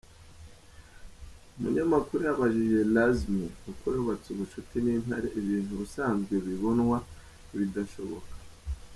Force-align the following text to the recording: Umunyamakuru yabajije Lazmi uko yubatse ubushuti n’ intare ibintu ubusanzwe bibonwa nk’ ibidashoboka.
Umunyamakuru 1.57 2.21
yabajije 2.29 2.79
Lazmi 2.93 3.45
uko 3.71 3.85
yubatse 3.95 4.27
ubushuti 4.31 4.75
n’ 4.83 4.87
intare 4.95 5.27
ibintu 5.39 5.71
ubusanzwe 5.73 6.33
bibonwa 6.45 6.97
nk’ 7.45 7.51
ibidashoboka. 7.55 8.31